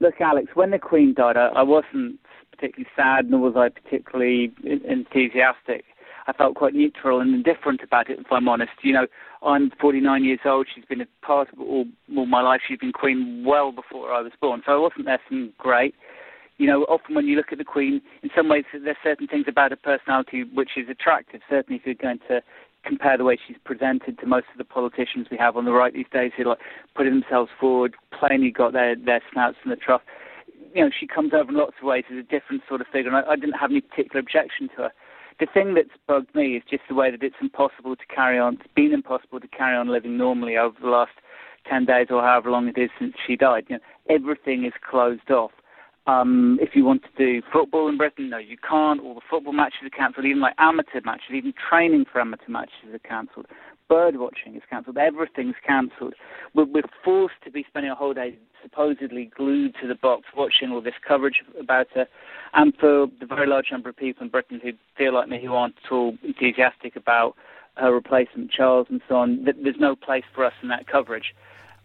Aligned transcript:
Look, 0.00 0.20
Alex, 0.20 0.48
when 0.54 0.70
the 0.70 0.78
Queen 0.78 1.14
died, 1.14 1.36
I, 1.36 1.48
I 1.48 1.62
wasn't 1.62 2.18
particularly 2.52 2.88
sad, 2.94 3.30
nor 3.30 3.40
was 3.40 3.54
I 3.56 3.68
particularly 3.68 4.52
enthusiastic. 4.64 5.84
I 6.26 6.32
felt 6.34 6.56
quite 6.56 6.74
neutral 6.74 7.20
and 7.20 7.34
indifferent 7.34 7.80
about 7.82 8.10
it, 8.10 8.18
if 8.18 8.30
I'm 8.30 8.48
honest. 8.48 8.72
You 8.82 8.92
know, 8.92 9.06
I'm 9.42 9.70
49 9.80 10.24
years 10.24 10.40
old. 10.44 10.66
She's 10.72 10.84
been 10.84 11.00
a 11.00 11.06
part 11.22 11.48
of 11.52 11.60
all, 11.60 11.86
all 12.14 12.26
my 12.26 12.42
life. 12.42 12.60
She's 12.68 12.78
been 12.78 12.92
Queen 12.92 13.44
well 13.46 13.72
before 13.72 14.12
I 14.12 14.20
was 14.20 14.32
born, 14.40 14.62
so 14.66 14.72
I 14.72 14.76
wasn't 14.76 15.06
there 15.06 15.20
some 15.28 15.52
great. 15.56 15.94
You 16.58 16.66
know, 16.66 16.82
often 16.82 17.14
when 17.14 17.26
you 17.26 17.36
look 17.36 17.52
at 17.52 17.58
the 17.58 17.64
Queen, 17.64 18.02
in 18.22 18.30
some 18.36 18.48
ways 18.48 18.64
there's 18.72 18.96
certain 19.02 19.26
things 19.26 19.46
about 19.48 19.70
her 19.70 19.76
personality 19.76 20.42
which 20.42 20.70
is 20.76 20.88
attractive. 20.88 21.40
Certainly, 21.48 21.80
if 21.80 21.86
you're 21.86 21.94
going 21.94 22.18
to 22.28 22.42
compare 22.84 23.16
the 23.16 23.24
way 23.24 23.38
she's 23.46 23.56
presented 23.64 24.18
to 24.18 24.26
most 24.26 24.46
of 24.52 24.58
the 24.58 24.64
politicians 24.64 25.28
we 25.30 25.36
have 25.36 25.56
on 25.56 25.64
the 25.64 25.72
right 25.72 25.94
these 25.94 26.06
days, 26.12 26.32
who 26.36 26.44
like 26.44 26.58
putting 26.94 27.20
themselves 27.20 27.50
forward, 27.58 27.94
plainly 28.18 28.50
got 28.50 28.72
their 28.72 28.96
their 28.96 29.22
snouts 29.32 29.58
in 29.64 29.70
the 29.70 29.76
trough. 29.76 30.02
You 30.74 30.84
know, 30.84 30.90
she 30.98 31.06
comes 31.06 31.32
over 31.32 31.50
in 31.50 31.56
lots 31.56 31.74
of 31.80 31.86
ways 31.86 32.04
as 32.10 32.18
a 32.18 32.22
different 32.22 32.62
sort 32.68 32.80
of 32.80 32.86
figure, 32.88 33.08
and 33.08 33.16
I, 33.16 33.32
I 33.32 33.36
didn't 33.36 33.54
have 33.54 33.70
any 33.70 33.80
particular 33.80 34.20
objection 34.20 34.68
to 34.76 34.82
her 34.82 34.92
the 35.40 35.46
thing 35.46 35.74
that's 35.74 35.88
bugged 36.06 36.34
me 36.34 36.56
is 36.56 36.62
just 36.68 36.82
the 36.88 36.94
way 36.94 37.10
that 37.10 37.22
it's 37.22 37.36
impossible 37.40 37.94
to 37.94 38.06
carry 38.12 38.38
on. 38.38 38.54
It's 38.54 38.72
been 38.74 38.92
impossible 38.92 39.40
to 39.40 39.48
carry 39.48 39.76
on 39.76 39.88
living 39.88 40.16
normally 40.16 40.56
over 40.56 40.76
the 40.80 40.88
last 40.88 41.12
ten 41.68 41.84
days 41.84 42.08
or 42.10 42.22
however 42.22 42.50
long 42.50 42.68
it 42.68 42.78
is 42.78 42.90
since 42.98 43.14
she 43.26 43.36
died. 43.36 43.66
You 43.68 43.76
know, 43.76 43.82
everything 44.08 44.64
is 44.64 44.72
closed 44.88 45.30
off. 45.30 45.52
Um, 46.06 46.58
if 46.60 46.70
you 46.74 46.84
want 46.84 47.02
to 47.02 47.08
do 47.18 47.42
football 47.52 47.88
in 47.88 47.98
Britain, 47.98 48.30
no, 48.30 48.38
you 48.38 48.56
can't. 48.56 49.00
All 49.00 49.14
the 49.14 49.20
football 49.28 49.52
matches 49.52 49.80
are 49.84 49.90
cancelled. 49.90 50.24
Even 50.24 50.40
like 50.40 50.54
amateur 50.58 51.00
matches, 51.04 51.30
even 51.34 51.52
training 51.68 52.06
for 52.10 52.20
amateur 52.20 52.48
matches 52.50 52.94
are 52.94 52.98
cancelled. 52.98 53.46
Bird 53.88 54.16
watching 54.16 54.54
is 54.54 54.62
cancelled. 54.68 54.98
Everything's 54.98 55.56
cancelled. 55.66 56.14
We're, 56.54 56.64
we're 56.64 56.82
forced 57.02 57.36
to 57.44 57.50
be 57.50 57.64
spending 57.68 57.90
a 57.90 57.94
whole 57.94 58.14
day 58.14 58.36
supposedly 58.62 59.30
glued 59.36 59.74
to 59.80 59.86
the 59.86 59.94
box 59.94 60.24
watching 60.36 60.70
all 60.70 60.80
this 60.80 60.94
coverage 61.06 61.42
about 61.58 61.88
her. 61.94 62.06
And 62.54 62.74
for 62.76 63.06
the 63.20 63.26
very 63.26 63.46
large 63.46 63.70
number 63.70 63.88
of 63.88 63.96
people 63.96 64.24
in 64.24 64.28
Britain 64.30 64.60
who 64.62 64.72
feel 64.96 65.14
like 65.14 65.28
me, 65.28 65.40
who 65.42 65.54
aren't 65.54 65.76
at 65.84 65.92
all 65.92 66.16
enthusiastic 66.22 66.96
about 66.96 67.34
her 67.76 67.92
replacement, 67.92 68.50
Charles, 68.50 68.88
and 68.90 69.00
so 69.08 69.16
on, 69.16 69.44
there's 69.44 69.76
no 69.78 69.94
place 69.94 70.24
for 70.34 70.44
us 70.44 70.54
in 70.62 70.68
that 70.68 70.86
coverage. 70.86 71.34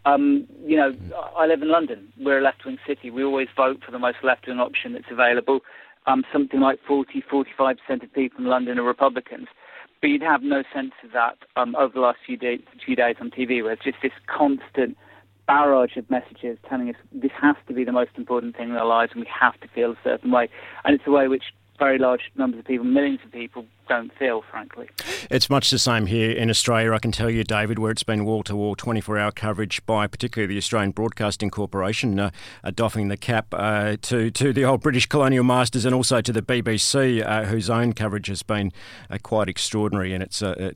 Um, 0.05 0.47
you 0.65 0.75
know, 0.75 0.93
I 1.37 1.45
live 1.45 1.61
in 1.61 1.69
London. 1.69 2.11
We're 2.19 2.39
a 2.39 2.41
left-wing 2.41 2.79
city. 2.85 3.09
We 3.09 3.23
always 3.23 3.47
vote 3.55 3.81
for 3.85 3.91
the 3.91 3.99
most 3.99 4.17
left-wing 4.23 4.59
option 4.59 4.93
that's 4.93 5.09
available. 5.09 5.61
Um, 6.05 6.25
something 6.33 6.59
like 6.59 6.79
40, 6.85 7.23
45% 7.31 8.03
of 8.03 8.13
people 8.13 8.39
in 8.39 8.45
London 8.45 8.77
are 8.79 8.83
Republicans. 8.83 9.47
But 10.03 10.09
you'd 10.09 10.21
have 10.21 10.43
no 10.43 10.63
sense 10.73 10.91
of 11.01 11.13
that 11.13 11.37
um, 11.55 11.77
over 11.77 11.93
the 11.93 12.01
last 12.01 12.17
few, 12.25 12.35
day, 12.35 12.59
few 12.85 12.93
days 12.93 13.15
on 13.21 13.31
TV, 13.31 13.63
where 13.63 13.71
it's 13.71 13.85
just 13.85 13.99
this 14.03 14.11
constant 14.27 14.97
barrage 15.47 15.95
of 15.95 16.09
messages 16.09 16.57
telling 16.67 16.89
us 16.89 16.97
this 17.13 17.31
has 17.41 17.55
to 17.69 17.73
be 17.73 17.85
the 17.85 17.93
most 17.93 18.11
important 18.17 18.57
thing 18.57 18.71
in 18.71 18.75
our 18.75 18.85
lives 18.85 19.13
and 19.13 19.21
we 19.21 19.29
have 19.39 19.57
to 19.61 19.67
feel 19.69 19.91
a 19.91 19.97
certain 20.03 20.29
way. 20.29 20.49
And 20.83 20.93
it's 20.93 21.07
a 21.07 21.11
way 21.11 21.29
which 21.29 21.45
very 21.79 21.99
large 21.99 22.23
numbers 22.35 22.59
of 22.59 22.65
people, 22.65 22.85
millions 22.85 23.21
of 23.23 23.31
people, 23.31 23.65
don't 23.87 24.13
feel, 24.17 24.41
frankly. 24.41 24.89
It's 25.29 25.49
much 25.49 25.69
the 25.69 25.79
same 25.79 26.05
here 26.05 26.31
in 26.31 26.49
Australia, 26.49 26.93
I 26.93 26.99
can 26.99 27.11
tell 27.11 27.29
you, 27.29 27.43
David, 27.43 27.79
where 27.79 27.91
it's 27.91 28.03
been 28.03 28.25
wall 28.25 28.43
to 28.43 28.55
wall 28.55 28.75
24 28.75 29.17
hour 29.17 29.31
coverage 29.31 29.85
by 29.85 30.07
particularly 30.07 30.53
the 30.53 30.57
Australian 30.57 30.91
Broadcasting 30.91 31.49
Corporation, 31.49 32.19
uh, 32.19 32.31
uh, 32.63 32.71
doffing 32.71 33.07
the 33.07 33.17
cap 33.17 33.47
uh, 33.53 33.97
to, 34.01 34.31
to 34.31 34.53
the 34.53 34.63
old 34.63 34.81
British 34.81 35.05
colonial 35.05 35.43
masters 35.43 35.85
and 35.85 35.93
also 35.93 36.21
to 36.21 36.31
the 36.31 36.41
BBC, 36.41 37.25
uh, 37.25 37.45
whose 37.45 37.69
own 37.69 37.93
coverage 37.93 38.27
has 38.27 38.43
been 38.43 38.71
uh, 39.09 39.17
quite 39.21 39.49
extraordinary. 39.49 40.13
And 40.13 40.23
it's 40.23 40.41
uh, 40.41 40.71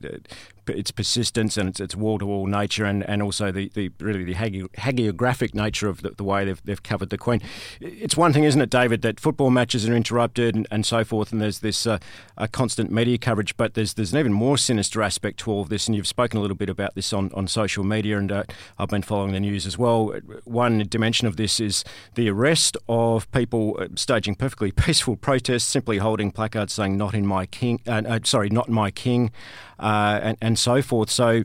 its 0.70 0.90
persistence 0.90 1.56
and 1.56 1.68
its, 1.68 1.80
its 1.80 1.96
wall-to-wall 1.96 2.46
nature, 2.46 2.84
and, 2.84 3.08
and 3.08 3.22
also 3.22 3.50
the, 3.50 3.70
the 3.74 3.90
really 4.00 4.24
the 4.24 4.34
hagiographic 4.34 5.54
nature 5.54 5.88
of 5.88 6.02
the, 6.02 6.10
the, 6.10 6.24
way 6.24 6.44
they've, 6.44 6.62
they've 6.64 6.82
covered 6.82 7.10
the 7.10 7.18
Queen. 7.18 7.40
It's 7.80 8.16
one 8.16 8.32
thing, 8.32 8.44
isn't 8.44 8.60
it, 8.60 8.70
David, 8.70 9.02
that 9.02 9.20
football 9.20 9.50
matches 9.50 9.88
are 9.88 9.94
interrupted 9.94 10.54
and, 10.54 10.66
and 10.70 10.84
so 10.84 11.04
forth, 11.04 11.32
and 11.32 11.40
there's 11.40 11.60
this 11.60 11.86
uh, 11.86 11.98
constant 12.52 12.90
media 12.98 13.18
coverage, 13.18 13.56
but 13.56 13.74
there's 13.74 13.94
there's 13.94 14.12
an 14.12 14.18
even 14.18 14.32
more 14.32 14.58
sinister 14.58 15.02
aspect 15.02 15.38
to 15.40 15.50
all 15.50 15.62
of 15.62 15.68
this, 15.68 15.86
and 15.86 15.94
you've 15.96 16.06
spoken 16.06 16.38
a 16.38 16.42
little 16.42 16.56
bit 16.56 16.68
about 16.68 16.94
this 16.94 17.12
on, 17.12 17.30
on 17.32 17.46
social 17.46 17.84
media, 17.84 18.18
and 18.18 18.32
uh, 18.32 18.42
I've 18.78 18.88
been 18.88 19.02
following 19.02 19.32
the 19.32 19.40
news 19.40 19.66
as 19.66 19.78
well. 19.78 20.14
One 20.44 20.78
dimension 20.88 21.28
of 21.28 21.36
this 21.36 21.60
is 21.60 21.84
the 22.14 22.28
arrest 22.28 22.76
of 22.88 23.30
people 23.30 23.78
uh, 23.80 23.86
staging 23.94 24.34
perfectly 24.34 24.72
peaceful 24.86 25.16
protests, 25.16 25.64
simply 25.64 25.98
holding 25.98 26.32
placards 26.32 26.72
saying 26.72 26.96
"Not 26.96 27.14
in 27.14 27.26
my 27.26 27.46
king," 27.46 27.80
uh, 27.86 28.02
uh 28.06 28.18
sorry, 28.24 28.50
"Not 28.50 28.68
my 28.68 28.90
king." 28.90 29.30
uh, 29.78 30.20
and, 30.22 30.38
and 30.40 30.58
so 30.58 30.82
forth. 30.82 31.10
So, 31.10 31.44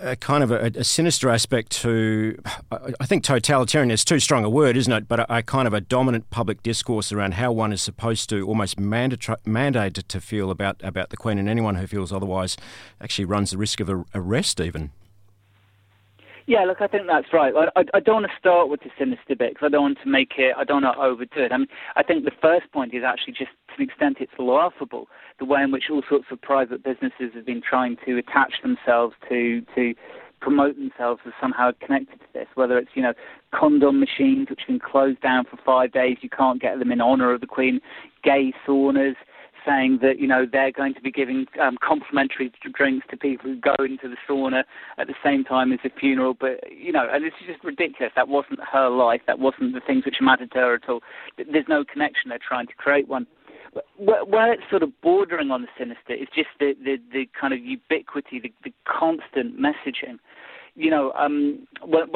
a 0.00 0.16
kind 0.16 0.44
of 0.44 0.50
a, 0.50 0.70
a, 0.74 0.84
sinister 0.84 1.28
aspect 1.28 1.70
to, 1.82 2.38
I 2.70 3.06
think 3.06 3.24
totalitarian 3.24 3.90
is 3.90 4.04
too 4.04 4.20
strong 4.20 4.44
a 4.44 4.50
word, 4.50 4.76
isn't 4.76 4.92
it? 4.92 5.08
But 5.08 5.20
a, 5.20 5.36
a, 5.38 5.42
kind 5.42 5.66
of 5.66 5.74
a 5.74 5.80
dominant 5.80 6.30
public 6.30 6.62
discourse 6.62 7.12
around 7.12 7.34
how 7.34 7.52
one 7.52 7.72
is 7.72 7.82
supposed 7.82 8.28
to 8.30 8.46
almost 8.46 8.78
mandate, 8.78 9.20
mandated 9.46 10.06
to 10.08 10.20
feel 10.20 10.50
about, 10.50 10.76
about 10.82 11.10
the 11.10 11.16
Queen, 11.16 11.38
and 11.38 11.48
anyone 11.48 11.76
who 11.76 11.86
feels 11.86 12.12
otherwise 12.12 12.56
actually 13.00 13.24
runs 13.24 13.50
the 13.50 13.58
risk 13.58 13.80
of 13.80 13.90
arrest, 14.14 14.60
even. 14.60 14.90
Yeah, 16.48 16.64
look, 16.64 16.80
I 16.80 16.86
think 16.86 17.06
that's 17.06 17.30
right. 17.30 17.52
I, 17.54 17.78
I, 17.78 17.84
I 17.92 18.00
don't 18.00 18.22
want 18.22 18.26
to 18.26 18.38
start 18.38 18.70
with 18.70 18.80
the 18.80 18.88
sinister 18.98 19.36
bit 19.36 19.52
because 19.52 19.66
I 19.66 19.68
don't 19.68 19.82
want 19.82 19.98
to 20.02 20.08
make 20.08 20.32
it, 20.38 20.54
I 20.56 20.64
don't 20.64 20.82
want 20.82 20.96
to 20.96 21.02
overdo 21.02 21.44
it. 21.44 21.52
I 21.52 21.58
mean, 21.58 21.68
I 21.94 22.02
think 22.02 22.24
the 22.24 22.32
first 22.40 22.72
point 22.72 22.94
is 22.94 23.02
actually 23.06 23.34
just 23.34 23.50
to 23.68 23.74
an 23.76 23.82
extent 23.82 24.16
it's 24.20 24.32
laughable 24.38 25.08
the 25.38 25.44
way 25.44 25.62
in 25.62 25.70
which 25.70 25.84
all 25.90 26.02
sorts 26.08 26.24
of 26.30 26.40
private 26.40 26.82
businesses 26.82 27.32
have 27.34 27.44
been 27.44 27.60
trying 27.60 27.98
to 28.06 28.16
attach 28.16 28.62
themselves 28.62 29.14
to 29.28 29.60
to 29.74 29.92
promote 30.40 30.76
themselves 30.76 31.20
as 31.26 31.34
somehow 31.38 31.70
connected 31.84 32.18
to 32.20 32.26
this, 32.32 32.46
whether 32.54 32.78
it's, 32.78 32.90
you 32.94 33.02
know, 33.02 33.12
condom 33.52 34.00
machines 34.00 34.48
which 34.48 34.60
have 34.60 34.68
been 34.68 34.78
closed 34.78 35.20
down 35.20 35.44
for 35.44 35.58
five 35.66 35.92
days, 35.92 36.16
you 36.22 36.30
can't 36.30 36.62
get 36.62 36.78
them 36.78 36.92
in 36.92 37.00
honour 37.00 37.34
of 37.34 37.40
the 37.40 37.46
Queen, 37.46 37.80
gay 38.22 38.54
saunas, 38.66 39.16
saying 39.68 39.98
that, 40.02 40.18
you 40.18 40.26
know, 40.26 40.46
they're 40.50 40.72
going 40.72 40.94
to 40.94 41.00
be 41.00 41.10
giving 41.10 41.46
um, 41.60 41.76
complimentary 41.86 42.50
drinks 42.72 43.06
to 43.10 43.16
people 43.16 43.50
who 43.50 43.56
go 43.56 43.74
into 43.84 44.08
the 44.08 44.16
sauna 44.28 44.64
at 44.96 45.06
the 45.06 45.14
same 45.22 45.44
time 45.44 45.72
as 45.72 45.80
the 45.82 45.90
funeral. 45.90 46.34
But, 46.34 46.60
you 46.72 46.92
know, 46.92 47.06
and 47.10 47.24
is 47.24 47.32
just 47.46 47.62
ridiculous. 47.62 48.12
That 48.16 48.28
wasn't 48.28 48.60
her 48.72 48.88
life. 48.88 49.20
That 49.26 49.38
wasn't 49.38 49.74
the 49.74 49.80
things 49.80 50.04
which 50.04 50.16
mattered 50.20 50.52
to 50.52 50.58
her 50.58 50.74
at 50.74 50.88
all. 50.88 51.00
There's 51.36 51.68
no 51.68 51.84
connection. 51.84 52.30
They're 52.30 52.38
trying 52.38 52.66
to 52.68 52.74
create 52.74 53.08
one 53.08 53.26
where 53.98 54.52
it's 54.52 54.62
sort 54.70 54.82
of 54.82 54.90
bordering 55.02 55.50
on 55.50 55.62
the 55.62 55.68
sinister 55.78 56.14
is 56.14 56.28
just 56.34 56.48
the, 56.58 56.74
the, 56.82 56.96
the 57.12 57.28
kind 57.38 57.52
of 57.52 57.60
ubiquity, 57.60 58.40
the, 58.40 58.52
the 58.64 58.72
constant 58.86 59.60
messaging. 59.60 60.18
You 60.78 60.90
know, 60.90 61.12
um, 61.12 61.66
one, 61.82 62.08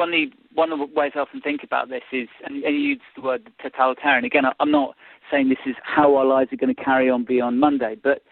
one 0.53 0.71
of 0.71 0.79
the 0.79 0.87
ways 0.95 1.11
I 1.15 1.19
often 1.19 1.41
think 1.41 1.63
about 1.63 1.89
this 1.89 2.03
is, 2.11 2.27
and, 2.45 2.63
and 2.63 2.75
you 2.75 2.81
use 2.81 3.01
the 3.15 3.21
word 3.21 3.49
totalitarian. 3.61 4.23
Again, 4.25 4.43
I'm 4.59 4.71
not 4.71 4.95
saying 5.29 5.49
this 5.49 5.57
is 5.65 5.75
how 5.83 6.15
our 6.15 6.25
lives 6.25 6.53
are 6.53 6.57
going 6.57 6.73
to 6.73 6.83
carry 6.83 7.09
on 7.09 7.25
beyond 7.25 7.59
Monday, 7.59 7.95
but, 8.01 8.23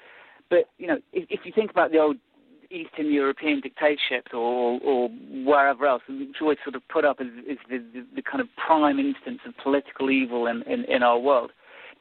but 0.50 0.70
you 0.78 0.88
know, 0.88 0.98
if, 1.12 1.26
if 1.30 1.42
you 1.44 1.52
think 1.54 1.70
about 1.70 1.92
the 1.92 1.98
old 1.98 2.18
Eastern 2.70 3.12
European 3.12 3.60
dictatorships 3.60 4.32
or, 4.34 4.80
or 4.82 5.10
wherever 5.46 5.86
else, 5.86 6.02
which 6.08 6.30
always 6.42 6.58
sort 6.64 6.76
of 6.76 6.88
put 6.88 7.04
up 7.04 7.18
as, 7.20 7.28
as 7.50 7.58
the, 7.70 7.80
the, 7.94 8.06
the, 8.16 8.22
kind 8.22 8.40
of 8.40 8.48
prime 8.56 9.00
instance 9.00 9.40
of 9.46 9.54
political 9.62 10.10
evil 10.10 10.48
in, 10.48 10.62
in, 10.64 10.86
in 10.86 11.04
our 11.04 11.20
world 11.20 11.52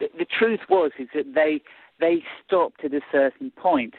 the, 0.00 0.08
the 0.18 0.24
truth 0.26 0.60
was 0.68 0.90
is 0.98 1.08
that 1.14 1.34
they 1.34 1.60
they 2.00 2.24
stopped 2.44 2.84
at 2.84 2.94
a 2.94 3.00
certain 3.12 3.50
point. 3.52 3.94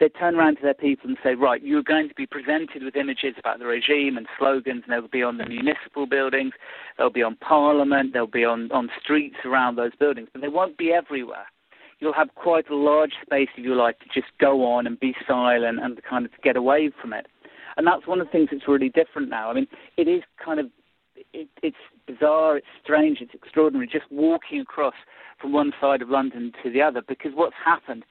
They 0.00 0.08
turn 0.08 0.34
around 0.34 0.56
to 0.56 0.62
their 0.62 0.74
people 0.74 1.08
and 1.08 1.18
say, 1.22 1.34
right, 1.34 1.62
you're 1.62 1.82
going 1.82 2.08
to 2.08 2.14
be 2.14 2.26
presented 2.26 2.82
with 2.82 2.96
images 2.96 3.34
about 3.38 3.58
the 3.58 3.66
regime 3.66 4.16
and 4.16 4.26
slogans, 4.38 4.82
and 4.84 4.92
they'll 4.92 5.08
be 5.08 5.22
on 5.22 5.38
the 5.38 5.46
municipal 5.46 6.06
buildings, 6.06 6.52
they'll 6.98 7.10
be 7.10 7.22
on 7.22 7.36
Parliament, 7.36 8.12
they'll 8.12 8.26
be 8.26 8.44
on, 8.44 8.70
on 8.72 8.90
streets 9.02 9.36
around 9.44 9.76
those 9.76 9.94
buildings, 9.98 10.28
but 10.32 10.42
they 10.42 10.48
won't 10.48 10.76
be 10.76 10.92
everywhere. 10.92 11.46
You'll 12.00 12.12
have 12.12 12.34
quite 12.34 12.68
a 12.68 12.74
large 12.74 13.12
space 13.22 13.48
if 13.56 13.64
you 13.64 13.74
like, 13.74 13.98
to 14.00 14.06
just 14.12 14.32
go 14.40 14.66
on 14.66 14.86
and 14.86 14.98
be 14.98 15.14
silent 15.26 15.78
and 15.80 16.00
kind 16.02 16.24
of 16.24 16.32
get 16.42 16.56
away 16.56 16.90
from 17.00 17.12
it. 17.12 17.26
And 17.76 17.86
that's 17.86 18.06
one 18.06 18.20
of 18.20 18.26
the 18.26 18.32
things 18.32 18.48
that's 18.50 18.68
really 18.68 18.88
different 18.88 19.30
now. 19.30 19.50
I 19.50 19.54
mean, 19.54 19.66
it 19.96 20.08
is 20.08 20.22
kind 20.44 20.60
of 20.60 20.66
it, 21.32 21.48
it's 21.62 21.76
bizarre, 22.06 22.56
it's 22.56 22.66
strange, 22.82 23.18
it's 23.20 23.34
extraordinary 23.34 23.86
just 23.86 24.10
walking 24.10 24.60
across 24.60 24.94
from 25.40 25.52
one 25.52 25.72
side 25.80 26.02
of 26.02 26.08
London 26.08 26.52
to 26.62 26.70
the 26.70 26.82
other 26.82 27.02
because 27.06 27.32
what's 27.34 27.54
happened 27.64 28.04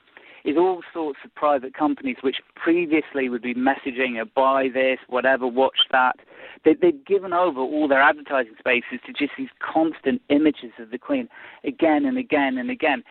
is 0.44 0.58
all 0.58 0.82
sorts 0.94 1.20
of 1.24 1.34
private 1.36 1.74
companies 1.74 2.18
which 2.22 2.38
previously 2.56 3.30
would 3.30 3.42
be 3.42 3.54
messaging 3.54 4.22
a 4.22 4.26
buy 4.26 4.68
this, 4.74 5.00
whatever, 5.08 5.48
watch 5.48 5.80
that. 5.92 6.18
They, 6.66 6.74
they've 6.74 7.06
given 7.06 7.34
over 7.34 7.60
all 7.60 7.88
their 7.88 8.02
advertising 8.02 8.54
spaces 8.60 9.00
to 9.06 9.14
just 9.14 9.34
these 9.38 9.50
constant 9.60 10.22
images 10.30 10.72
of 10.80 10.92
the 10.92 10.98
Queen 10.98 11.30
again 11.64 12.06
and 12.06 12.18
again 12.18 12.58
and 12.58 12.70
again. 12.70 13.04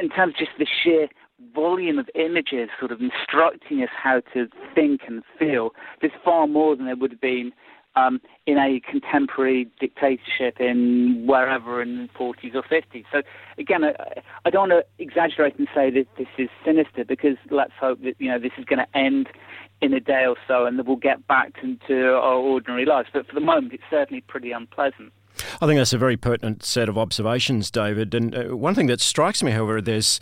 In 0.00 0.08
terms 0.08 0.34
of 0.34 0.38
just 0.38 0.58
the 0.58 0.66
sheer 0.82 1.08
volume 1.54 1.98
of 1.98 2.08
images 2.14 2.68
sort 2.80 2.90
of 2.90 3.00
instructing 3.00 3.82
us 3.82 3.90
how 3.96 4.20
to 4.34 4.48
think 4.74 5.02
and 5.06 5.22
feel, 5.38 5.70
there's 6.00 6.12
far 6.24 6.46
more 6.46 6.74
than 6.74 6.86
there 6.86 6.96
would 6.96 7.12
have 7.12 7.20
been 7.20 7.52
um, 7.98 8.20
in 8.46 8.58
a 8.58 8.80
contemporary 8.80 9.68
dictatorship 9.80 10.60
in 10.60 11.26
wherever 11.26 11.82
in 11.82 12.02
the 12.02 12.08
40s 12.18 12.54
or 12.54 12.62
50s. 12.62 13.04
So 13.12 13.22
again, 13.58 13.84
I, 13.84 13.94
I 14.44 14.50
don't 14.50 14.68
want 14.68 14.84
to 14.84 15.02
exaggerate 15.02 15.58
and 15.58 15.68
say 15.74 15.90
that 15.90 16.06
this 16.16 16.28
is 16.36 16.48
sinister 16.64 17.04
because 17.04 17.36
let's 17.50 17.72
hope 17.78 18.02
that 18.02 18.14
you 18.18 18.30
know 18.30 18.38
this 18.38 18.52
is 18.58 18.64
going 18.64 18.78
to 18.78 18.98
end 18.98 19.28
in 19.80 19.92
a 19.92 20.00
day 20.00 20.26
or 20.26 20.36
so 20.46 20.66
and 20.66 20.78
that 20.78 20.86
we'll 20.86 20.96
get 20.96 21.26
back 21.26 21.54
into 21.62 22.14
our 22.14 22.34
ordinary 22.34 22.84
lives. 22.84 23.08
But 23.12 23.26
for 23.26 23.34
the 23.34 23.40
moment, 23.40 23.72
it's 23.72 23.84
certainly 23.90 24.22
pretty 24.22 24.52
unpleasant. 24.52 25.12
I 25.60 25.66
think 25.66 25.78
that's 25.78 25.92
a 25.92 25.98
very 25.98 26.16
pertinent 26.16 26.64
set 26.64 26.88
of 26.88 26.98
observations, 26.98 27.70
David. 27.70 28.14
And 28.14 28.34
uh, 28.34 28.56
one 28.56 28.74
thing 28.74 28.88
that 28.88 29.00
strikes 29.00 29.42
me, 29.42 29.52
however, 29.52 29.80
there's 29.80 30.18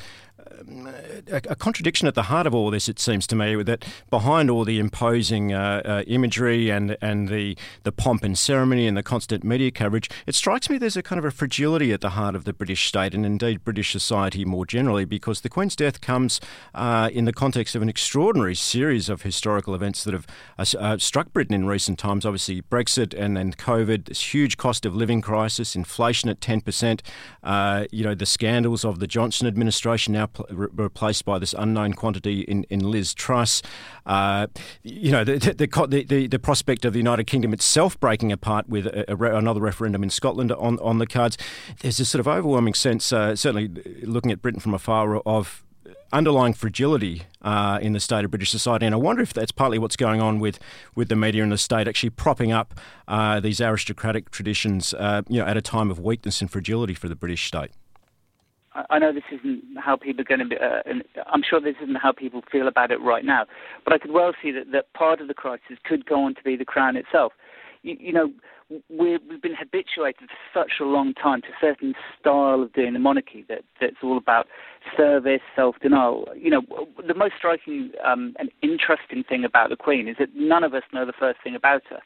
a, 1.28 1.56
contradiction 1.56 2.08
at 2.08 2.14
the 2.14 2.24
heart 2.24 2.46
of 2.46 2.54
all 2.54 2.70
this, 2.70 2.88
it 2.88 2.98
seems 2.98 3.26
to 3.28 3.36
me, 3.36 3.62
that 3.62 3.84
behind 4.10 4.50
all 4.50 4.64
the 4.64 4.78
imposing 4.78 5.52
uh, 5.52 5.82
uh, 5.84 6.02
imagery 6.06 6.70
and 6.70 6.96
and 7.00 7.28
the 7.28 7.56
the 7.82 7.92
pomp 7.92 8.22
and 8.24 8.38
ceremony 8.38 8.86
and 8.86 8.96
the 8.96 9.02
constant 9.02 9.44
media 9.44 9.70
coverage, 9.70 10.10
it 10.26 10.34
strikes 10.34 10.68
me 10.70 10.78
there's 10.78 10.96
a 10.96 11.02
kind 11.02 11.18
of 11.18 11.24
a 11.24 11.30
fragility 11.30 11.92
at 11.92 12.00
the 12.00 12.10
heart 12.10 12.34
of 12.34 12.44
the 12.44 12.52
British 12.52 12.86
state 12.86 13.14
and 13.14 13.24
indeed 13.26 13.64
British 13.64 13.92
society 13.92 14.44
more 14.44 14.66
generally, 14.66 15.04
because 15.04 15.40
the 15.40 15.48
Queen's 15.48 15.76
death 15.76 16.00
comes 16.00 16.40
uh, 16.74 17.10
in 17.12 17.24
the 17.24 17.32
context 17.32 17.74
of 17.74 17.82
an 17.82 17.88
extraordinary 17.88 18.54
series 18.54 19.08
of 19.08 19.22
historical 19.22 19.74
events 19.74 20.04
that 20.04 20.14
have 20.14 20.26
uh, 20.58 20.64
uh, 20.78 20.98
struck 20.98 21.32
Britain 21.32 21.54
in 21.54 21.66
recent 21.66 21.98
times. 21.98 22.24
Obviously, 22.24 22.62
Brexit 22.62 23.14
and 23.14 23.36
then 23.36 23.52
COVID, 23.52 24.06
this 24.06 24.34
huge 24.34 24.56
cost 24.56 24.86
of 24.86 24.94
living 24.94 25.20
crisis, 25.20 25.76
inflation 25.76 26.28
at 26.28 26.40
ten 26.40 26.60
percent. 26.60 27.02
Uh, 27.42 27.84
you 27.90 28.04
know 28.04 28.14
the 28.14 28.26
scandals 28.26 28.84
of 28.84 28.98
the 28.98 29.06
Johnson 29.06 29.46
administration 29.46 30.12
now 30.12 30.26
pl- 30.36 30.68
replaced 30.72 31.24
by 31.24 31.38
this 31.38 31.54
unknown 31.56 31.94
quantity 31.94 32.42
in, 32.42 32.64
in 32.64 32.80
Liz 32.80 33.14
Truss. 33.14 33.62
Uh, 34.04 34.46
you 34.82 35.10
know, 35.10 35.24
the 35.24 35.38
the, 35.38 36.04
the, 36.06 36.26
the, 36.26 36.38
prospect 36.38 36.84
of 36.84 36.92
the 36.92 36.98
United 36.98 37.24
Kingdom 37.24 37.52
itself 37.52 37.98
breaking 37.98 38.30
apart 38.30 38.68
with 38.68 38.86
a, 38.86 39.10
a, 39.10 39.36
another 39.36 39.60
referendum 39.60 40.02
in 40.02 40.10
Scotland 40.10 40.52
on, 40.52 40.78
on 40.80 40.98
the 40.98 41.06
cards. 41.06 41.36
There's 41.80 41.96
this 41.96 42.10
sort 42.10 42.20
of 42.20 42.28
overwhelming 42.28 42.74
sense, 42.74 43.12
uh, 43.12 43.34
certainly 43.34 43.68
looking 44.02 44.30
at 44.30 44.42
Britain 44.42 44.60
from 44.60 44.74
afar, 44.74 45.16
of 45.26 45.64
underlying 46.12 46.52
fragility 46.52 47.22
uh, 47.42 47.78
in 47.82 47.92
the 47.92 48.00
state 48.00 48.24
of 48.24 48.30
British 48.30 48.50
society, 48.50 48.86
and 48.86 48.94
I 48.94 48.98
wonder 48.98 49.22
if 49.22 49.32
that's 49.32 49.52
partly 49.52 49.78
what's 49.78 49.96
going 49.96 50.20
on 50.20 50.38
with, 50.38 50.58
with 50.94 51.08
the 51.08 51.16
media 51.16 51.42
and 51.42 51.50
the 51.50 51.58
state 51.58 51.88
actually 51.88 52.10
propping 52.10 52.52
up 52.52 52.78
uh, 53.08 53.40
these 53.40 53.60
aristocratic 53.60 54.30
traditions, 54.30 54.94
uh, 54.94 55.22
you 55.28 55.40
know, 55.40 55.46
at 55.46 55.56
a 55.56 55.62
time 55.62 55.90
of 55.90 55.98
weakness 55.98 56.40
and 56.40 56.50
fragility 56.50 56.94
for 56.94 57.08
the 57.08 57.16
British 57.16 57.46
state. 57.46 57.70
I 58.90 58.98
know 58.98 59.12
this 59.12 59.22
isn't 59.32 59.62
how 59.78 59.96
people 59.96 60.20
are 60.22 60.24
going 60.24 60.40
to 60.40 60.46
be. 60.46 60.56
Uh, 60.56 61.22
I'm 61.32 61.42
sure 61.48 61.60
this 61.60 61.76
isn't 61.82 61.96
how 61.96 62.12
people 62.12 62.42
feel 62.50 62.68
about 62.68 62.90
it 62.90 63.00
right 63.00 63.24
now, 63.24 63.46
but 63.84 63.92
I 63.92 63.98
could 63.98 64.12
well 64.12 64.32
see 64.42 64.50
that, 64.52 64.72
that 64.72 64.92
part 64.92 65.20
of 65.20 65.28
the 65.28 65.34
crisis 65.34 65.78
could 65.84 66.06
go 66.06 66.24
on 66.24 66.34
to 66.34 66.42
be 66.42 66.56
the 66.56 66.64
crown 66.64 66.96
itself. 66.96 67.32
You, 67.82 67.96
you 67.98 68.12
know, 68.12 68.32
we 68.90 69.12
have 69.12 69.42
been 69.42 69.54
habituated 69.54 70.28
for 70.28 70.64
such 70.64 70.72
a 70.80 70.84
long 70.84 71.14
time 71.14 71.40
to 71.42 71.48
a 71.48 71.60
certain 71.60 71.94
style 72.18 72.62
of 72.62 72.72
doing 72.72 72.94
the 72.94 72.98
monarchy 72.98 73.44
that 73.48 73.62
that's 73.80 73.96
all 74.02 74.18
about 74.18 74.46
service, 74.96 75.40
self-denial. 75.54 76.26
You 76.36 76.50
know, 76.50 76.62
the 77.06 77.14
most 77.14 77.34
striking 77.38 77.92
um, 78.04 78.34
and 78.38 78.50
interesting 78.62 79.22
thing 79.22 79.44
about 79.44 79.70
the 79.70 79.76
Queen 79.76 80.08
is 80.08 80.16
that 80.18 80.30
none 80.34 80.64
of 80.64 80.74
us 80.74 80.82
know 80.92 81.06
the 81.06 81.12
first 81.12 81.38
thing 81.44 81.54
about 81.54 81.82
her. 81.90 82.00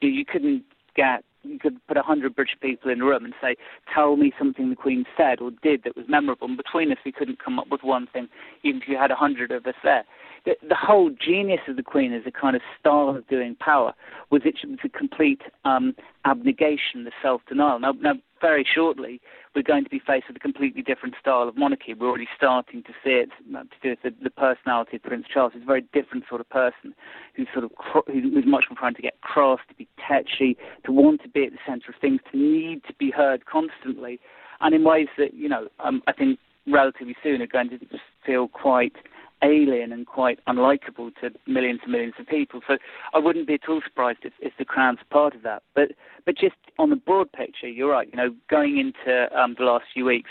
You, 0.00 0.10
you 0.10 0.24
couldn't 0.24 0.64
get 0.94 1.24
you 1.44 1.58
could 1.58 1.84
put 1.86 1.96
a 1.96 2.02
hundred 2.02 2.34
British 2.34 2.56
people 2.60 2.90
in 2.90 3.00
a 3.00 3.04
room 3.04 3.24
and 3.24 3.34
say, 3.40 3.56
"Tell 3.92 4.16
me 4.16 4.32
something 4.38 4.70
the 4.70 4.76
Queen 4.76 5.04
said 5.16 5.40
or 5.40 5.50
did 5.62 5.84
that 5.84 5.96
was 5.96 6.08
memorable." 6.08 6.48
And 6.48 6.56
between 6.56 6.90
us, 6.92 6.98
we 7.04 7.12
couldn't 7.12 7.38
come 7.38 7.58
up 7.58 7.68
with 7.68 7.82
one 7.82 8.06
thing, 8.06 8.28
even 8.62 8.82
if 8.82 8.88
you 8.88 8.96
had 8.96 9.10
a 9.10 9.16
hundred 9.16 9.50
of 9.50 9.66
us 9.66 9.74
there. 9.82 10.04
The, 10.44 10.56
the, 10.68 10.74
whole 10.74 11.10
genius 11.10 11.60
of 11.68 11.76
the 11.76 11.82
Queen 11.82 12.12
as 12.12 12.22
a 12.26 12.30
kind 12.30 12.54
of 12.54 12.60
style 12.78 13.16
of 13.16 13.26
doing 13.28 13.56
power 13.58 13.94
was 14.30 14.42
it 14.44 14.56
was 14.68 14.78
a 14.84 14.88
complete 14.90 15.40
um, 15.64 15.94
abnegation, 16.26 17.04
the 17.04 17.12
self-denial. 17.22 17.78
Now, 17.78 17.92
now, 17.92 18.14
very 18.42 18.66
shortly, 18.74 19.22
we're 19.54 19.62
going 19.62 19.84
to 19.84 19.90
be 19.90 20.02
faced 20.06 20.26
with 20.28 20.36
a 20.36 20.40
completely 20.40 20.82
different 20.82 21.14
style 21.18 21.48
of 21.48 21.56
monarchy. 21.56 21.94
We're 21.94 22.08
already 22.08 22.28
starting 22.36 22.82
to 22.82 22.90
see 23.02 23.12
it 23.12 23.30
to 23.50 23.64
do 23.82 23.90
with 23.90 24.02
the, 24.02 24.14
the 24.22 24.28
personality 24.28 24.96
of 24.96 25.02
Prince 25.02 25.24
Charles. 25.32 25.52
He's 25.54 25.62
a 25.62 25.66
very 25.66 25.86
different 25.94 26.24
sort 26.28 26.42
of 26.42 26.50
person 26.50 26.94
who's 27.34 27.48
sort 27.54 27.64
of 27.64 27.70
who's 28.06 28.44
much 28.46 28.64
more 28.68 28.76
trying 28.78 28.96
to 28.96 29.02
get 29.02 29.18
cross, 29.22 29.60
to 29.68 29.74
be 29.74 29.88
tetchy, 30.06 30.58
to 30.84 30.92
want 30.92 31.22
to 31.22 31.28
be 31.30 31.44
at 31.44 31.52
the 31.52 31.58
centre 31.66 31.88
of 31.88 31.94
things, 32.02 32.20
to 32.32 32.36
need 32.36 32.82
to 32.86 32.92
be 32.94 33.10
heard 33.10 33.46
constantly, 33.46 34.20
and 34.60 34.74
in 34.74 34.84
ways 34.84 35.08
that 35.16 35.32
you 35.32 35.48
know 35.48 35.68
um, 35.80 36.02
I 36.06 36.12
think 36.12 36.38
relatively 36.66 37.16
soon 37.22 37.40
are 37.40 37.46
going 37.46 37.70
to 37.70 37.78
just 37.78 38.02
feel 38.26 38.48
quite 38.48 38.96
alien 39.44 39.92
and 39.92 40.06
quite 40.06 40.38
unlikable 40.48 41.14
to 41.20 41.30
millions 41.46 41.80
and 41.82 41.92
millions 41.92 42.14
of 42.18 42.26
people. 42.26 42.60
So 42.66 42.78
I 43.12 43.18
wouldn't 43.18 43.46
be 43.46 43.54
at 43.54 43.68
all 43.68 43.80
surprised 43.84 44.20
if, 44.22 44.32
if 44.40 44.52
the 44.58 44.64
Crown's 44.64 44.98
part 45.10 45.34
of 45.34 45.42
that. 45.42 45.62
But 45.74 45.92
but 46.24 46.36
just 46.36 46.56
on 46.78 46.90
the 46.90 46.96
broad 46.96 47.30
picture, 47.32 47.68
you're 47.68 47.90
right. 47.90 48.08
You 48.10 48.16
know, 48.16 48.34
going 48.48 48.78
into 48.78 49.38
um, 49.38 49.54
the 49.58 49.64
last 49.64 49.84
few 49.92 50.06
weeks, 50.06 50.30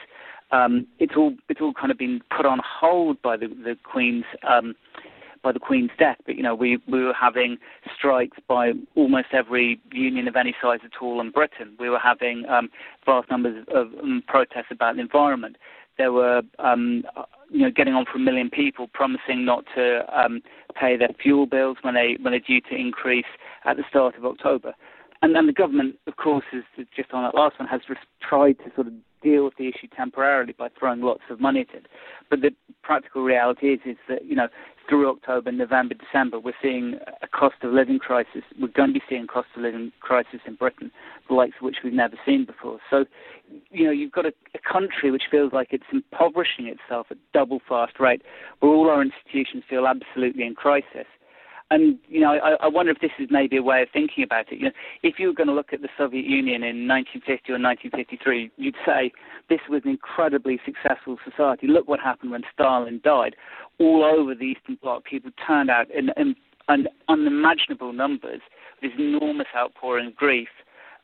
um, 0.51 0.87
it's 0.99 1.13
all 1.15 1.33
it's 1.49 1.61
all 1.61 1.73
kind 1.73 1.91
of 1.91 1.97
been 1.97 2.21
put 2.35 2.45
on 2.45 2.59
hold 2.63 3.21
by 3.21 3.37
the 3.37 3.47
the 3.47 3.75
Queen's. 3.83 4.25
Um, 4.47 4.75
by 5.43 5.51
the 5.51 5.59
Queen's 5.59 5.91
death, 5.99 6.17
but 6.25 6.35
you 6.35 6.43
know 6.43 6.55
we 6.55 6.79
we 6.87 7.03
were 7.03 7.13
having 7.13 7.57
strikes 7.95 8.37
by 8.47 8.71
almost 8.95 9.27
every 9.33 9.79
union 9.91 10.27
of 10.27 10.35
any 10.35 10.55
size 10.61 10.79
at 10.83 11.01
all 11.01 11.19
in 11.21 11.31
Britain. 11.31 11.75
We 11.79 11.89
were 11.89 11.99
having 11.99 12.45
um, 12.47 12.69
vast 13.05 13.29
numbers 13.29 13.65
of 13.73 13.87
um, 14.01 14.23
protests 14.27 14.71
about 14.71 14.95
the 14.95 15.01
environment. 15.01 15.57
There 15.97 16.11
were 16.11 16.41
um, 16.57 17.03
you 17.53 17.59
know, 17.59 17.71
getting 17.71 17.93
on 17.93 18.05
for 18.05 18.17
a 18.17 18.19
million 18.19 18.49
people, 18.49 18.87
promising 18.87 19.45
not 19.45 19.65
to 19.75 20.03
um, 20.19 20.41
pay 20.79 20.97
their 20.97 21.09
fuel 21.21 21.45
bills 21.45 21.77
when 21.81 21.93
they 21.93 22.17
when 22.19 22.31
they're 22.31 22.39
due 22.39 22.61
to 22.61 22.75
increase 22.75 23.25
at 23.65 23.77
the 23.77 23.83
start 23.87 24.17
of 24.17 24.25
October. 24.25 24.73
And 25.21 25.33
then 25.33 25.45
the 25.45 25.53
government, 25.53 25.95
of 26.07 26.17
course, 26.17 26.43
is 26.51 26.63
just 26.93 27.13
on 27.13 27.23
that 27.23 27.35
last 27.35 27.57
one, 27.57 27.67
has 27.69 27.81
tried 28.19 28.57
to 28.59 28.65
sort 28.75 28.87
of 28.87 28.93
deal 29.23 29.45
with 29.45 29.55
the 29.57 29.67
issue 29.67 29.87
temporarily 29.95 30.53
by 30.53 30.69
throwing 30.77 31.01
lots 31.01 31.23
of 31.29 31.39
money 31.39 31.61
at 31.61 31.75
it. 31.75 31.87
But 32.29 32.41
the 32.41 32.51
practical 32.83 33.23
reality 33.23 33.67
is, 33.73 33.79
is 33.85 33.97
that 34.09 34.25
you 34.25 34.35
know 34.35 34.47
through 34.89 35.09
October, 35.09 35.51
November, 35.51 35.95
December, 35.95 36.39
we're 36.39 36.53
seeing 36.61 36.99
a 37.21 37.27
cost 37.27 37.55
of 37.63 37.71
living 37.71 37.99
crisis. 37.99 38.43
We're 38.59 38.67
going 38.67 38.89
to 38.89 38.99
be 38.99 39.05
seeing 39.07 39.23
a 39.23 39.27
cost 39.27 39.47
of 39.55 39.61
living 39.61 39.91
crisis 40.01 40.41
in 40.45 40.55
Britain, 40.55 40.91
the 41.27 41.35
likes 41.35 41.55
of 41.59 41.63
which 41.63 41.77
we've 41.83 41.93
never 41.93 42.17
seen 42.25 42.45
before. 42.45 42.79
So, 42.89 43.05
you 43.71 43.85
know, 43.85 43.91
you've 43.91 44.11
got 44.11 44.25
a, 44.25 44.33
a 44.55 44.59
country 44.71 45.11
which 45.11 45.23
feels 45.31 45.53
like 45.53 45.69
it's 45.71 45.85
impoverishing 45.91 46.67
itself 46.67 47.07
at 47.11 47.17
double 47.33 47.61
fast 47.67 47.99
rate, 47.99 48.23
where 48.59 48.71
all 48.71 48.89
our 48.89 49.01
institutions 49.01 49.63
feel 49.69 49.87
absolutely 49.87 50.45
in 50.45 50.55
crisis. 50.55 51.07
And 51.73 51.97
you 52.07 52.19
know, 52.19 52.33
I, 52.33 52.65
I 52.65 52.67
wonder 52.67 52.91
if 52.91 52.99
this 52.99 53.09
is 53.17 53.29
maybe 53.31 53.57
a 53.57 53.63
way 53.63 53.81
of 53.81 53.87
thinking 53.91 54.23
about 54.23 54.51
it. 54.51 54.59
You 54.59 54.65
know, 54.65 54.71
if 55.01 55.15
you 55.17 55.25
were 55.25 55.33
going 55.33 55.47
to 55.47 55.55
look 55.55 55.73
at 55.73 55.81
the 55.81 55.89
Soviet 55.97 56.23
Union 56.23 56.61
in 56.61 56.87
1950 56.87 57.51
or 57.51 57.57
1953, 57.57 58.51
you'd 58.57 58.75
say 58.85 59.11
this 59.49 59.59
was 59.67 59.81
an 59.83 59.89
incredibly 59.89 60.59
successful 60.63 61.17
society. 61.27 61.65
Look 61.65 61.87
what 61.87 61.99
happened 61.99 62.29
when 62.29 62.43
Stalin 62.53 63.01
died. 63.03 63.35
All 63.79 64.03
over 64.03 64.35
the 64.35 64.45
Eastern 64.45 64.77
Bloc, 64.83 65.05
people 65.05 65.31
turned 65.47 65.71
out 65.71 65.89
in, 65.89 66.11
in, 66.15 66.35
in 66.69 66.87
unimaginable 67.09 67.91
numbers. 67.91 68.41
This 68.83 68.91
enormous 68.99 69.47
outpouring 69.57 70.05
of 70.05 70.15
grief. 70.15 70.49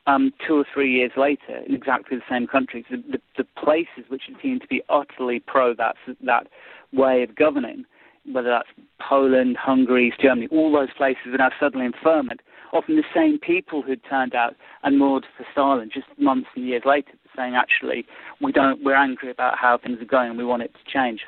Um, 0.05 0.31
two 0.47 0.59
or 0.59 0.65
three 0.71 0.91
years 0.91 1.11
later, 1.17 1.57
in 1.67 1.73
exactly 1.73 2.17
the 2.17 2.23
same 2.29 2.45
countries, 2.45 2.85
the, 2.91 2.97
the, 2.97 3.19
the 3.37 3.43
places 3.59 4.05
which 4.07 4.23
seemed 4.39 4.61
to 4.61 4.67
be 4.67 4.83
utterly 4.87 5.39
pro 5.39 5.73
that 5.75 5.95
that 6.21 6.47
way 6.93 7.23
of 7.23 7.35
governing 7.35 7.85
whether 8.31 8.49
that's 8.49 8.69
Poland, 8.99 9.57
Hungary, 9.57 10.13
Germany, 10.19 10.47
all 10.51 10.71
those 10.71 10.93
places 10.95 11.27
are 11.27 11.37
now 11.37 11.51
suddenly 11.59 11.85
in 11.85 11.93
ferment. 12.03 12.41
Often 12.71 12.97
the 12.97 13.03
same 13.13 13.39
people 13.39 13.81
who'd 13.81 14.03
turned 14.03 14.35
out 14.35 14.55
and 14.83 14.99
moored 14.99 15.25
for 15.35 15.45
Stalin 15.51 15.89
just 15.93 16.07
months 16.17 16.49
and 16.55 16.65
years 16.65 16.83
later, 16.85 17.11
saying 17.35 17.55
actually 17.55 18.05
we 18.41 18.51
don't, 18.51 18.83
we're 18.83 18.95
angry 18.95 19.31
about 19.31 19.57
how 19.57 19.77
things 19.77 20.01
are 20.01 20.05
going 20.05 20.29
and 20.29 20.37
we 20.37 20.45
want 20.45 20.61
it 20.61 20.73
to 20.73 20.91
change. 20.91 21.21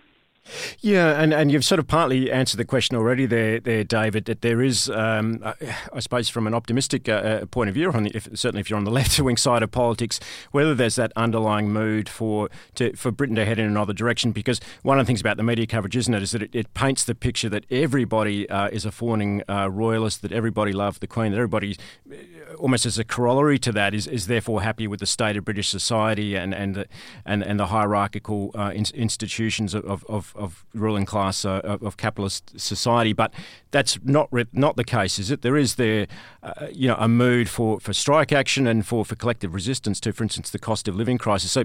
Yeah, 0.79 1.21
and, 1.21 1.33
and 1.33 1.51
you've 1.51 1.63
sort 1.63 1.79
of 1.79 1.87
partly 1.87 2.31
answered 2.31 2.57
the 2.57 2.65
question 2.65 2.95
already 2.97 3.25
there, 3.25 3.59
there 3.59 3.83
David, 3.83 4.25
that 4.25 4.41
there 4.41 4.61
is, 4.61 4.89
um, 4.89 5.39
uh, 5.43 5.53
I 5.93 5.99
suppose, 5.99 6.29
from 6.29 6.47
an 6.47 6.53
optimistic 6.53 7.07
uh, 7.07 7.11
uh 7.11 7.45
point 7.45 7.69
of 7.69 7.75
view, 7.75 7.91
the, 7.91 8.11
if, 8.13 8.27
certainly 8.33 8.61
if 8.61 8.69
you're 8.69 8.77
on 8.77 8.83
the 8.83 8.91
left 9.01 9.19
wing 9.19 9.37
side 9.37 9.61
of 9.61 9.71
politics, 9.71 10.19
whether 10.51 10.73
there's 10.73 10.95
that 10.95 11.11
underlying 11.15 11.71
mood 11.71 12.09
for 12.09 12.49
to, 12.75 12.95
for 12.95 13.11
Britain 13.11 13.35
to 13.35 13.45
head 13.45 13.59
in 13.59 13.65
another 13.65 13.93
direction. 13.93 14.31
Because 14.31 14.59
one 14.81 14.99
of 14.99 15.05
the 15.05 15.07
things 15.07 15.21
about 15.21 15.37
the 15.37 15.43
media 15.43 15.67
coverage, 15.67 15.95
isn't 15.95 16.13
it, 16.13 16.23
is 16.23 16.31
that 16.31 16.41
it, 16.41 16.55
it 16.55 16.73
paints 16.73 17.03
the 17.03 17.15
picture 17.15 17.49
that 17.49 17.65
everybody 17.69 18.49
uh, 18.49 18.67
is 18.69 18.85
a 18.85 18.91
fawning 18.91 19.43
uh, 19.47 19.69
royalist, 19.69 20.21
that 20.23 20.31
everybody 20.31 20.73
loves 20.73 20.99
the 20.99 21.07
Queen, 21.07 21.31
that 21.31 21.37
everybody, 21.37 21.77
uh, 22.11 22.55
almost 22.55 22.85
as 22.85 22.97
a 22.97 23.03
corollary 23.03 23.59
to 23.59 23.71
that, 23.71 23.93
is, 23.93 24.07
is 24.07 24.27
therefore 24.27 24.63
happy 24.63 24.87
with 24.87 24.99
the 24.99 25.05
state 25.05 25.37
of 25.37 25.45
British 25.45 25.69
society 25.69 26.35
and, 26.35 26.53
and, 26.53 26.75
the, 26.75 26.87
and, 27.25 27.43
and 27.43 27.59
the 27.59 27.67
hierarchical 27.67 28.51
in, 28.71 28.85
institutions 28.95 29.73
of, 29.73 30.03
of 30.05 30.30
of, 30.35 30.65
ruling 30.73 31.05
class 31.05 31.43
uh, 31.45 31.59
of 31.63 31.97
capitalist 31.97 32.59
society. 32.59 33.13
But 33.13 33.33
that's 33.71 33.99
not 34.03 34.29
not 34.53 34.75
the 34.75 34.83
case, 34.83 35.19
is 35.19 35.31
it? 35.31 35.41
There 35.41 35.57
is 35.57 35.75
there, 35.75 36.07
uh, 36.43 36.67
you 36.71 36.87
know, 36.87 36.95
a 36.97 37.07
mood 37.07 37.49
for, 37.49 37.79
for 37.79 37.93
strike 37.93 38.31
action 38.31 38.67
and 38.67 38.85
for, 38.85 39.03
for 39.05 39.15
collective 39.15 39.53
resistance 39.53 39.99
to, 40.01 40.13
for 40.13 40.23
instance, 40.23 40.49
the 40.49 40.59
cost 40.59 40.87
of 40.87 40.95
living 40.95 41.17
crisis. 41.17 41.51
So, 41.51 41.63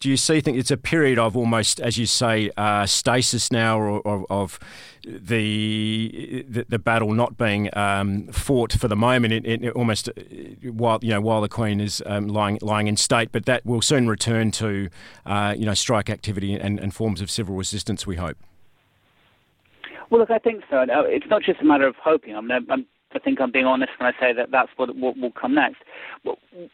do 0.00 0.08
you 0.08 0.16
see? 0.16 0.40
Think 0.40 0.56
it's 0.56 0.70
a 0.70 0.76
period 0.76 1.18
of 1.18 1.36
almost, 1.36 1.80
as 1.80 1.98
you 1.98 2.06
say, 2.06 2.50
uh, 2.56 2.86
stasis 2.86 3.52
now, 3.52 3.78
or, 3.78 4.00
or 4.00 4.26
of 4.30 4.58
the, 5.08 6.44
the, 6.68 6.78
battle 6.78 7.12
not 7.12 7.36
being 7.36 7.70
um, 7.76 8.26
fought 8.28 8.72
for 8.72 8.88
the 8.88 8.96
moment, 8.96 9.32
it, 9.32 9.46
it, 9.46 9.72
almost 9.72 10.08
uh, 10.08 10.12
while 10.70 10.98
you 11.02 11.10
know 11.10 11.20
while 11.20 11.40
the 11.40 11.48
Queen 11.48 11.80
is 11.80 12.02
um, 12.06 12.28
lying 12.28 12.58
lying 12.60 12.86
in 12.86 12.96
state, 12.96 13.30
but 13.32 13.46
that 13.46 13.64
will 13.64 13.82
soon 13.82 14.08
return 14.08 14.50
to 14.52 14.88
uh, 15.26 15.54
you 15.56 15.66
know 15.66 15.74
strike 15.74 16.10
activity 16.10 16.54
and, 16.54 16.78
and 16.78 16.94
forms 16.94 17.20
of 17.20 17.30
civil 17.30 17.56
resistance. 17.56 18.06
We 18.06 18.16
hope. 18.16 18.36
Well, 20.10 20.20
look, 20.20 20.30
I 20.30 20.38
think 20.38 20.64
so. 20.70 20.84
It's 20.88 21.26
not 21.28 21.42
just 21.42 21.60
a 21.60 21.64
matter 21.64 21.86
of 21.86 21.96
hoping. 21.96 22.34
I 22.34 22.40
mean, 22.40 22.66
I'm, 22.70 22.86
I 23.18 23.24
think 23.24 23.40
I'm 23.40 23.50
being 23.50 23.66
honest 23.66 23.92
when 23.98 24.12
I 24.12 24.18
say 24.20 24.32
that 24.32 24.50
that's 24.50 24.70
what, 24.76 24.94
what 24.96 25.16
will 25.18 25.32
come 25.32 25.54
next. 25.54 25.78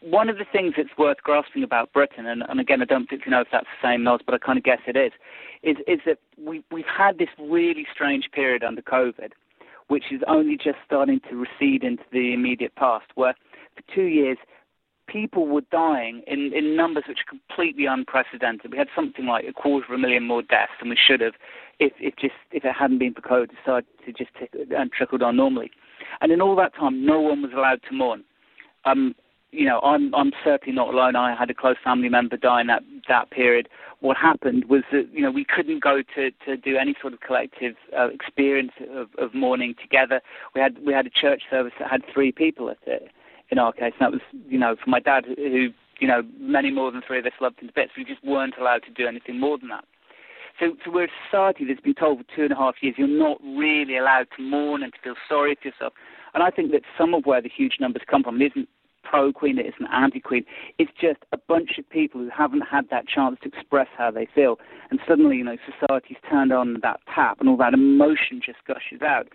One 0.01 0.29
of 0.29 0.37
the 0.37 0.45
things 0.51 0.73
that's 0.77 0.95
worth 0.97 1.17
grasping 1.23 1.63
about 1.63 1.91
Britain, 1.93 2.25
and, 2.25 2.43
and 2.47 2.59
again, 2.59 2.81
I 2.81 2.85
don't 2.85 3.05
particularly 3.05 3.37
know 3.37 3.41
if 3.41 3.47
that's 3.51 3.67
the 3.81 3.87
same, 3.87 4.01
Noz, 4.01 4.19
but 4.25 4.35
I 4.35 4.37
kind 4.37 4.57
of 4.57 4.63
guess 4.63 4.79
it 4.85 4.95
is, 4.95 5.11
is, 5.63 5.77
is 5.87 5.99
that 6.05 6.19
we, 6.37 6.63
we've 6.71 6.85
had 6.85 7.17
this 7.17 7.29
really 7.39 7.85
strange 7.93 8.29
period 8.31 8.63
under 8.63 8.81
COVID, 8.81 9.31
which 9.87 10.05
is 10.11 10.21
only 10.27 10.57
just 10.57 10.77
starting 10.85 11.19
to 11.29 11.35
recede 11.35 11.83
into 11.83 12.03
the 12.11 12.33
immediate 12.33 12.75
past, 12.75 13.05
where 13.15 13.35
for 13.75 13.83
two 13.93 14.03
years– 14.05 14.37
people 15.07 15.47
were 15.47 15.61
dying 15.71 16.23
in, 16.27 16.51
in 16.53 16.75
numbers 16.75 17.03
which 17.07 17.19
are 17.19 17.29
completely 17.29 17.85
unprecedented. 17.85 18.71
We 18.71 18.77
had 18.77 18.87
something 18.95 19.25
like 19.25 19.45
a 19.47 19.53
quarter 19.53 19.85
of 19.85 19.91
a 19.91 19.97
million 19.97 20.23
more 20.23 20.41
deaths 20.41 20.71
than 20.79 20.89
we 20.89 20.97
should 20.97 21.21
have 21.21 21.33
if, 21.79 21.93
if 21.99 22.15
just 22.15 22.33
if 22.51 22.65
it 22.65 22.73
hadn't 22.73 22.99
been 22.99 23.13
for 23.13 23.21
COVID 23.21 23.49
decided 23.49 23.85
to 24.05 24.13
just 24.13 24.31
tick, 24.39 24.51
and 24.53 24.91
trickle 24.91 25.17
down 25.17 25.35
normally. 25.35 25.71
And 26.21 26.31
in 26.31 26.41
all 26.41 26.55
that 26.55 26.75
time, 26.75 27.05
no 27.05 27.19
one 27.19 27.41
was 27.41 27.51
allowed 27.53 27.81
to 27.89 27.93
mourn. 27.93 28.23
Um, 28.85 29.15
you 29.51 29.65
know, 29.65 29.79
I'm 29.81 30.13
I'm 30.13 30.31
certainly 30.43 30.75
not 30.75 30.93
alone. 30.93 31.15
I 31.15 31.33
had 31.35 31.49
a 31.49 31.53
close 31.53 31.77
family 31.83 32.09
member 32.09 32.35
die 32.35 32.61
in 32.61 32.67
that 32.67 32.83
that 33.07 33.31
period. 33.31 33.69
What 34.01 34.17
happened 34.17 34.65
was 34.65 34.83
that 34.91 35.07
you 35.13 35.21
know 35.21 35.31
we 35.31 35.45
couldn't 35.45 35.81
go 35.81 36.01
to 36.15 36.31
to 36.45 36.57
do 36.57 36.77
any 36.77 36.95
sort 37.01 37.13
of 37.13 37.21
collective 37.21 37.75
uh, 37.97 38.09
experience 38.09 38.71
of, 38.91 39.07
of 39.17 39.33
mourning 39.33 39.75
together. 39.81 40.19
We 40.53 40.61
had 40.61 40.77
we 40.85 40.93
had 40.93 41.05
a 41.07 41.09
church 41.09 41.43
service 41.49 41.73
that 41.79 41.89
had 41.89 42.01
three 42.13 42.31
people 42.31 42.69
at 42.69 42.77
it 42.85 43.09
in 43.49 43.59
our 43.59 43.71
case. 43.71 43.93
And 43.99 44.01
that 44.01 44.11
was, 44.11 44.21
you 44.47 44.57
know, 44.57 44.75
for 44.75 44.89
my 44.89 44.99
dad, 44.99 45.25
who, 45.25 45.69
you 45.99 46.07
know, 46.07 46.23
many 46.39 46.71
more 46.71 46.91
than 46.91 47.01
three 47.05 47.19
of 47.19 47.25
us 47.25 47.31
loved 47.39 47.59
him 47.59 47.67
to 47.67 47.73
bits. 47.73 47.91
We 47.97 48.03
just 48.03 48.23
weren't 48.23 48.55
allowed 48.59 48.83
to 48.83 48.91
do 48.91 49.07
anything 49.07 49.39
more 49.39 49.57
than 49.57 49.69
that. 49.69 49.85
So, 50.59 50.75
so 50.83 50.91
we're 50.91 51.05
a 51.05 51.09
society 51.29 51.65
that's 51.65 51.81
been 51.81 51.95
told 51.95 52.19
for 52.19 52.35
two 52.35 52.43
and 52.43 52.51
a 52.51 52.55
half 52.55 52.75
years 52.81 52.95
you're 52.97 53.07
not 53.07 53.37
really 53.43 53.97
allowed 53.97 54.27
to 54.37 54.41
mourn 54.41 54.83
and 54.83 54.93
to 54.93 54.99
feel 55.03 55.15
sorry 55.27 55.57
for 55.61 55.67
yourself. 55.67 55.93
And 56.33 56.43
I 56.43 56.49
think 56.49 56.71
that 56.71 56.81
some 56.97 57.13
of 57.13 57.25
where 57.25 57.41
the 57.41 57.49
huge 57.49 57.77
numbers 57.79 58.03
come 58.09 58.23
from 58.23 58.41
isn't 58.41 58.69
pro 59.03 59.31
Queen, 59.31 59.59
it 59.59 59.67
isn't 59.67 59.91
anti 59.93 60.19
Queen. 60.19 60.45
It's 60.79 60.91
just 60.99 61.19
a 61.31 61.37
bunch 61.37 61.77
of 61.77 61.89
people 61.89 62.21
who 62.21 62.29
haven't 62.29 62.61
had 62.61 62.89
that 62.89 63.07
chance 63.07 63.37
to 63.43 63.49
express 63.49 63.87
how 63.97 64.11
they 64.11 64.27
feel. 64.33 64.57
And 64.89 64.99
suddenly, 65.07 65.37
you 65.37 65.43
know, 65.43 65.57
society's 65.79 66.17
turned 66.29 66.51
on 66.51 66.77
that 66.81 66.99
tap 67.13 67.39
and 67.39 67.49
all 67.49 67.57
that 67.57 67.73
emotion 67.73 68.41
just 68.43 68.59
gushes 68.65 69.01
out 69.01 69.27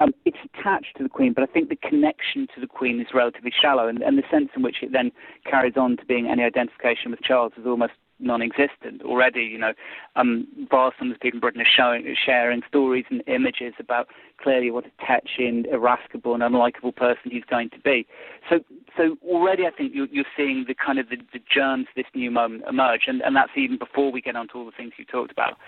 um, 0.00 0.12
it's 0.24 0.38
attached 0.54 0.96
to 0.96 1.02
the 1.02 1.08
Queen, 1.08 1.32
but 1.34 1.44
I 1.44 1.46
think 1.46 1.68
the 1.68 1.76
connection 1.76 2.46
to 2.54 2.60
the 2.60 2.66
Queen 2.66 3.00
is 3.00 3.08
relatively 3.14 3.52
shallow, 3.60 3.86
and, 3.86 4.02
and 4.02 4.16
the 4.16 4.22
sense 4.30 4.48
in 4.56 4.62
which 4.62 4.76
it 4.82 4.92
then 4.92 5.12
carries 5.44 5.76
on 5.76 5.96
to 5.98 6.04
being 6.06 6.26
any 6.28 6.42
identification 6.42 7.10
with 7.10 7.20
Charles 7.22 7.52
is 7.58 7.66
almost 7.66 7.92
non-existent 8.20 9.02
already. 9.02 9.42
You 9.42 9.58
know, 9.58 9.72
um, 10.16 10.46
vast 10.70 10.96
numbers 11.00 11.16
of 11.16 11.20
people 11.20 11.36
in 11.36 11.40
Britain 11.40 11.60
are 11.60 11.64
showing, 11.64 12.14
sharing 12.24 12.62
stories 12.68 13.04
and 13.10 13.22
images 13.26 13.74
about 13.78 14.08
clearly 14.42 14.70
what 14.70 14.84
a 14.86 15.06
touching, 15.06 15.64
irascible, 15.70 16.34
and 16.34 16.42
unlikable 16.42 16.94
person 16.94 17.30
he's 17.30 17.44
going 17.44 17.70
to 17.70 17.80
be. 17.80 18.06
So, 18.48 18.60
so 18.96 19.16
already 19.24 19.66
I 19.66 19.70
think 19.70 19.94
you're, 19.94 20.08
you're 20.10 20.24
seeing 20.36 20.64
the 20.66 20.74
kind 20.74 20.98
of 20.98 21.08
the, 21.08 21.16
the 21.32 21.40
germs 21.52 21.86
of 21.90 21.94
this 21.96 22.06
new 22.14 22.30
moment 22.30 22.64
emerge, 22.68 23.02
and, 23.06 23.20
and 23.22 23.36
that's 23.36 23.52
even 23.56 23.78
before 23.78 24.12
we 24.12 24.20
get 24.20 24.36
on 24.36 24.48
to 24.48 24.54
all 24.54 24.66
the 24.66 24.72
things 24.72 24.92
you 24.96 25.04
talked 25.04 25.32
about. 25.32 25.58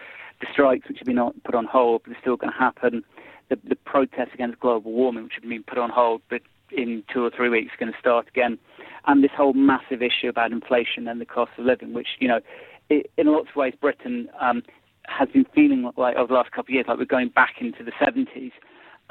The 0.41 0.47
strikes, 0.53 0.89
which 0.89 0.99
have 0.99 1.07
been 1.07 1.21
put 1.45 1.55
on 1.55 1.67
hold, 1.67 2.03
but 2.05 2.17
are 2.17 2.21
still 2.21 2.37
going 2.37 2.53
to 2.53 2.59
happen 2.59 3.05
the, 3.53 3.69
the 3.69 3.77
protests 3.77 4.31
against 4.35 4.59
global 4.61 4.93
warming, 4.93 5.25
which 5.25 5.35
have 5.35 5.49
been 5.49 5.63
put 5.63 5.79
on 5.79 5.91
hold, 5.91 6.23
but 6.31 6.41
in 6.77 7.03
two 7.13 7.25
or 7.25 7.31
three 7.31 7.49
weeks 7.49 7.73
going 7.79 7.93
to 7.93 7.99
start 7.99 8.29
again, 8.29 8.59
and 9.07 9.23
this 9.23 9.31
whole 9.37 9.53
massive 9.53 10.03
issue 10.03 10.29
about 10.29 10.53
inflation 10.53 11.09
and 11.09 11.21
the 11.21 11.27
cost 11.27 11.53
of 11.59 11.65
living, 11.65 11.93
which 11.93 12.09
you 12.19 12.29
know, 12.29 12.41
it, 12.89 13.11
in 13.17 13.27
lots 13.27 13.49
of 13.51 13.57
ways, 13.57 13.75
Britain 13.81 14.29
um, 14.41 14.63
has 15.07 15.29
been 15.29 15.47
feeling 15.55 15.91
like 15.97 16.17
over 16.17 16.29
the 16.29 16.35
last 16.35 16.53
couple 16.53 16.73
of 16.73 16.75
years 16.75 16.87
like 16.89 16.99
we're 16.99 17.05
going 17.05 17.29
back 17.29 17.57
into 17.61 17.83
the 17.83 17.93
70s, 17.93 18.53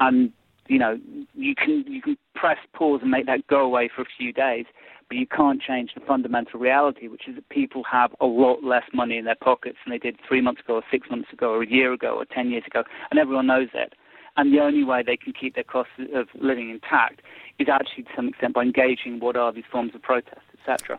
and 0.00 0.32
you 0.68 0.78
know, 0.78 0.98
you 1.34 1.54
can 1.54 1.84
you 1.86 2.00
can 2.00 2.16
press 2.34 2.58
pause 2.72 3.00
and 3.02 3.10
make 3.10 3.26
that 3.26 3.46
go 3.48 3.60
away 3.60 3.90
for 3.94 4.02
a 4.02 4.06
few 4.16 4.32
days, 4.32 4.64
but 5.08 5.16
you 5.16 5.26
can't 5.26 5.60
change 5.60 5.90
the 5.94 6.00
fundamental 6.00 6.58
reality, 6.58 7.08
which 7.08 7.28
is 7.28 7.34
that 7.34 7.48
people 7.48 7.82
have 7.90 8.14
a 8.20 8.26
lot 8.26 8.62
less 8.62 8.84
money 8.94 9.18
in 9.18 9.24
their 9.24 9.34
pockets 9.34 9.76
than 9.84 9.92
they 9.92 9.98
did 9.98 10.16
three 10.26 10.40
months 10.40 10.60
ago, 10.62 10.76
or 10.76 10.82
six 10.90 11.10
months 11.10 11.32
ago, 11.32 11.50
or 11.50 11.62
a 11.62 11.68
year 11.68 11.92
ago, 11.92 12.16
or 12.16 12.24
ten 12.24 12.50
years 12.50 12.64
ago, 12.66 12.84
and 13.10 13.18
everyone 13.18 13.46
knows 13.46 13.68
it. 13.74 13.94
And 14.36 14.52
the 14.52 14.60
only 14.60 14.84
way 14.84 15.02
they 15.02 15.16
can 15.16 15.32
keep 15.32 15.54
their 15.54 15.64
cost 15.64 15.90
of 16.14 16.28
living 16.34 16.70
intact 16.70 17.20
is 17.58 17.68
actually 17.68 18.04
to 18.04 18.10
some 18.16 18.28
extent 18.28 18.54
by 18.54 18.62
engaging 18.62 19.20
what 19.20 19.36
are 19.36 19.52
these 19.52 19.64
forms 19.70 19.94
of 19.94 20.02
protest, 20.02 20.40
etc. 20.58 20.98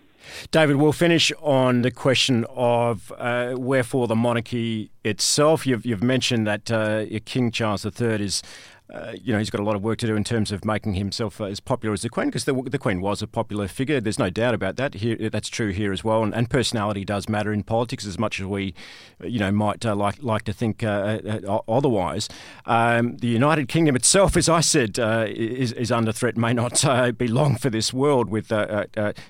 David, 0.52 0.76
we'll 0.76 0.94
finish 0.94 1.32
on 1.42 1.82
the 1.82 1.92
question 1.92 2.46
of 2.50 3.12
uh, 3.18 3.56
wherefore 3.58 4.08
the 4.08 4.16
monarchy 4.16 4.92
itself. 5.04 5.66
You've, 5.66 5.86
you've 5.86 6.04
mentioned 6.04 6.46
that 6.48 6.72
uh, 6.72 7.06
King 7.26 7.52
Charles 7.52 7.86
III 7.86 8.24
is 8.24 8.44
uh, 8.92 9.14
you 9.22 9.32
know, 9.32 9.40
he's 9.40 9.50
got 9.50 9.62
a 9.62 9.64
lot 9.64 9.76
of 9.76 9.82
work 9.82 9.98
to 9.98 10.06
do 10.06 10.16
in 10.16 10.26
terms 10.26 10.52
of 10.52 10.66
making 10.66 10.96
himself 10.96 11.40
uh, 11.40 11.46
as 11.46 11.62
popular 11.62 11.94
as 11.94 12.02
the 12.02 12.10
Queen, 12.10 12.28
because 12.28 12.44
the, 12.44 12.54
the, 12.54 12.78
Queen 12.78 13.00
was 13.00 13.22
a 13.22 13.28
popular 13.28 13.68
figure. 13.68 14.02
There's 14.02 14.20
no 14.20 14.30
doubt 14.30 14.54
about 14.54 14.76
that. 14.76 14.96
Here, 14.96 15.30
that's 15.30 15.48
true 15.48 15.70
here 15.70 15.94
as 15.94 16.04
well. 16.04 16.22
And, 16.22 16.36
and, 16.36 16.50
personality 16.50 17.06
does 17.06 17.30
matter 17.30 17.54
in 17.54 17.64
politics 17.64 18.06
as 18.06 18.20
much 18.20 18.42
as 18.42 18.46
we, 18.46 18.76
you 19.24 19.40
know, 19.40 19.52
might 19.52 19.86
uh, 19.86 19.96
like 19.96 20.22
like 20.22 20.44
to 20.44 20.54
think 20.54 20.84
uh, 20.84 21.20
uh, 21.48 21.60
otherwise. 21.68 22.28
Um, 22.66 23.18
the 23.18 23.28
United 23.28 23.70
Kingdom 23.70 23.96
itself, 23.96 24.36
as 24.36 24.50
I 24.50 24.60
said, 24.60 25.00
is, 25.00 25.72
is, 25.72 25.92
under 25.92 26.12
threat. 26.12 26.36
May 26.36 26.54
not 26.54 26.84
be 27.18 27.28
long 27.28 27.56
for 27.56 27.70
this 27.70 27.94
world, 27.94 28.30
with 28.30 28.52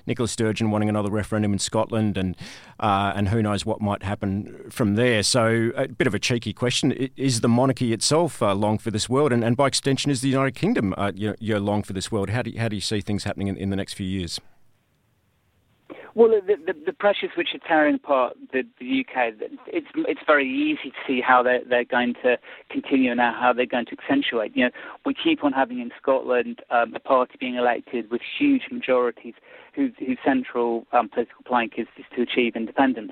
Nicola 0.06 0.28
Sturgeon 0.28 0.72
wanting 0.72 0.88
another 0.88 1.10
referendum 1.10 1.52
in 1.52 1.60
Scotland, 1.60 2.18
and 2.18 2.36
and 2.80 3.28
who 3.28 3.40
knows 3.40 3.64
what 3.64 3.80
might 3.80 4.02
happen 4.02 4.68
from 4.68 4.96
there. 4.96 5.22
So, 5.22 5.70
a 5.76 5.86
bit 5.86 6.08
of 6.08 6.14
a 6.14 6.18
cheeky 6.18 6.52
question: 6.52 6.90
Is 7.16 7.40
the 7.40 7.48
monarchy 7.48 7.92
itself 7.92 8.42
long 8.42 8.78
for 8.78 8.90
this 8.90 9.08
world? 9.08 9.32
And 9.32 9.43
and 9.44 9.56
by 9.56 9.66
extension, 9.66 10.10
is 10.10 10.20
the 10.20 10.28
United 10.28 10.54
Kingdom 10.54 10.94
uh, 10.96 11.12
you're, 11.14 11.60
long 11.60 11.82
for 11.82 11.92
this 11.92 12.10
world? 12.10 12.30
How 12.30 12.42
do 12.42 12.50
you, 12.50 12.58
how 12.58 12.68
do 12.68 12.76
you 12.76 12.82
see 12.82 13.00
things 13.00 13.24
happening 13.24 13.48
in, 13.48 13.56
in 13.56 13.70
the 13.70 13.76
next 13.76 13.94
few 13.94 14.06
years? 14.06 14.40
Well, 16.16 16.28
the, 16.28 16.54
the, 16.54 16.72
the, 16.86 16.92
pressures 16.92 17.30
which 17.36 17.48
are 17.54 17.68
tearing 17.68 17.96
apart 17.96 18.36
the, 18.52 18.62
the 18.78 19.00
UK, 19.00 19.34
it's 19.66 19.88
it's 19.96 20.20
very 20.24 20.48
easy 20.48 20.90
to 20.90 20.96
see 21.08 21.20
how 21.20 21.42
they're, 21.42 21.64
they're 21.68 21.84
going 21.84 22.14
to 22.22 22.38
continue 22.70 23.12
now, 23.16 23.36
how 23.38 23.52
they're 23.52 23.66
going 23.66 23.86
to 23.86 23.96
accentuate. 24.00 24.56
You 24.56 24.66
know, 24.66 24.70
we 25.04 25.12
keep 25.12 25.42
on 25.42 25.52
having 25.52 25.80
in 25.80 25.90
Scotland 26.00 26.60
um, 26.70 26.94
a 26.94 27.00
party 27.00 27.34
being 27.40 27.56
elected 27.56 28.12
with 28.12 28.20
huge 28.38 28.62
majorities 28.70 29.34
whose, 29.74 29.90
whose 29.98 30.18
central 30.24 30.86
um, 30.92 31.08
political 31.08 31.42
plank 31.44 31.72
is, 31.78 31.88
is 31.98 32.04
to 32.14 32.22
achieve 32.22 32.54
independence. 32.54 33.10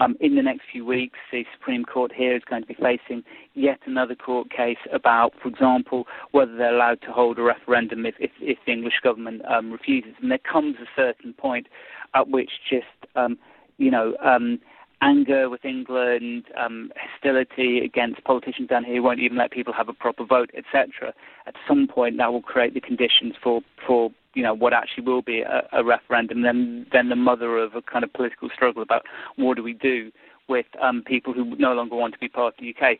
Um, 0.00 0.16
in 0.18 0.34
the 0.34 0.42
next 0.42 0.62
few 0.72 0.84
weeks, 0.86 1.18
the 1.30 1.44
Supreme 1.52 1.84
Court 1.84 2.10
here 2.10 2.34
is 2.34 2.42
going 2.48 2.62
to 2.62 2.68
be 2.68 2.74
facing 2.74 3.22
yet 3.52 3.80
another 3.84 4.14
court 4.14 4.50
case 4.50 4.78
about, 4.92 5.34
for 5.40 5.48
example, 5.48 6.06
whether 6.30 6.56
they're 6.56 6.74
allowed 6.74 7.02
to 7.02 7.12
hold 7.12 7.38
a 7.38 7.42
referendum 7.42 8.06
if, 8.06 8.14
if, 8.18 8.30
if 8.40 8.58
the 8.64 8.72
English 8.72 9.00
government 9.02 9.42
um, 9.44 9.70
refuses. 9.70 10.14
And 10.22 10.30
there 10.30 10.38
comes 10.38 10.76
a 10.76 10.88
certain 10.96 11.34
point 11.34 11.66
at 12.14 12.28
which 12.28 12.50
just, 12.68 12.86
um, 13.14 13.38
you 13.76 13.90
know, 13.90 14.16
um, 14.24 14.58
anger 15.02 15.50
with 15.50 15.66
England, 15.66 16.44
um, 16.56 16.90
hostility 16.96 17.80
against 17.84 18.24
politicians 18.24 18.68
down 18.68 18.84
here 18.84 18.96
who 18.96 19.02
won't 19.02 19.20
even 19.20 19.36
let 19.36 19.50
people 19.50 19.74
have 19.74 19.90
a 19.90 19.94
proper 19.94 20.24
vote, 20.24 20.50
etc. 20.56 21.12
At 21.46 21.54
some 21.68 21.86
point, 21.86 22.16
that 22.16 22.32
will 22.32 22.42
create 22.42 22.72
the 22.72 22.80
conditions 22.80 23.34
for 23.42 23.60
for 23.86 24.10
you 24.34 24.42
know 24.42 24.54
what 24.54 24.72
actually 24.72 25.04
will 25.04 25.22
be 25.22 25.40
a, 25.40 25.66
a 25.72 25.84
referendum, 25.84 26.42
then 26.42 26.86
then 26.92 27.08
the 27.08 27.16
mother 27.16 27.58
of 27.58 27.74
a 27.74 27.82
kind 27.82 28.04
of 28.04 28.12
political 28.12 28.48
struggle 28.54 28.82
about 28.82 29.04
what 29.36 29.56
do 29.56 29.62
we 29.62 29.74
do 29.74 30.10
with 30.48 30.66
um, 30.80 31.02
people 31.06 31.32
who 31.32 31.56
no 31.56 31.72
longer 31.72 31.96
want 31.96 32.12
to 32.14 32.20
be 32.20 32.28
part 32.28 32.54
of 32.54 32.60
the 32.60 32.70
UK. 32.70 32.98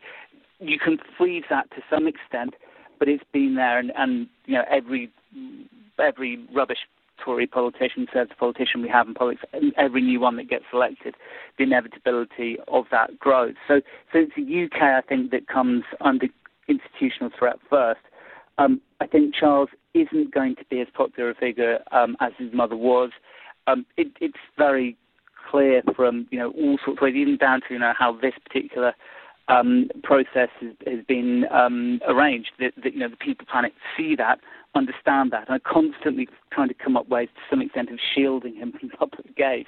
You 0.59 0.79
can 0.79 0.97
freeze 1.17 1.43
that 1.49 1.69
to 1.71 1.81
some 1.89 2.07
extent, 2.07 2.53
but 2.99 3.09
it's 3.09 3.23
been 3.33 3.55
there, 3.55 3.79
and, 3.79 3.91
and 3.97 4.27
you 4.45 4.55
know 4.55 4.63
every 4.69 5.11
every 5.99 6.39
rubbish 6.53 6.79
Tory 7.23 7.47
politician, 7.47 8.07
says 8.13 8.27
politician 8.37 8.81
we 8.81 8.89
have 8.89 9.07
in 9.07 9.13
politics, 9.13 9.43
every 9.77 10.01
new 10.01 10.19
one 10.19 10.37
that 10.37 10.49
gets 10.49 10.65
elected, 10.73 11.15
the 11.57 11.63
inevitability 11.63 12.57
of 12.67 12.85
that 12.91 13.19
grows. 13.19 13.53
So, 13.67 13.81
so 14.11 14.19
it's 14.19 14.31
the 14.35 14.63
UK, 14.63 14.81
I 14.81 15.01
think, 15.01 15.31
that 15.31 15.47
comes 15.47 15.83
under 15.99 16.27
institutional 16.67 17.31
threat 17.37 17.57
first. 17.69 17.99
Um, 18.57 18.81
I 19.01 19.07
think 19.07 19.33
Charles 19.33 19.69
isn't 19.95 20.31
going 20.31 20.55
to 20.57 20.65
be 20.69 20.79
as 20.79 20.87
popular 20.93 21.31
a 21.31 21.35
figure 21.35 21.79
um, 21.91 22.15
as 22.19 22.33
his 22.37 22.53
mother 22.53 22.77
was. 22.77 23.09
Um, 23.65 23.83
it, 23.97 24.11
it's 24.21 24.37
very 24.57 24.95
clear 25.49 25.81
from 25.95 26.27
you 26.29 26.37
know 26.37 26.51
all 26.51 26.77
sorts 26.85 26.99
of 26.99 27.01
ways, 27.01 27.15
even 27.15 27.35
down 27.35 27.61
to 27.61 27.73
you 27.73 27.79
know 27.79 27.93
how 27.97 28.13
this 28.13 28.33
particular 28.45 28.93
um, 29.47 29.89
process 30.03 30.49
has, 30.61 30.73
has 30.85 31.03
been 31.07 31.45
um, 31.51 31.99
arranged. 32.07 32.51
That, 32.59 32.73
that, 32.83 32.93
you 32.93 32.99
know 32.99 33.09
the 33.09 33.17
people 33.17 33.47
planet 33.51 33.73
see 33.97 34.15
that, 34.17 34.39
understand 34.75 35.31
that, 35.31 35.49
and 35.49 35.57
are 35.57 35.71
constantly 35.73 36.29
trying 36.51 36.67
to 36.67 36.75
come 36.75 36.95
up 36.95 37.09
ways 37.09 37.29
to 37.33 37.41
some 37.49 37.61
extent 37.61 37.89
of 37.89 37.97
shielding 38.13 38.55
him 38.55 38.71
from 38.79 38.89
public 38.99 39.35
gaze. 39.35 39.65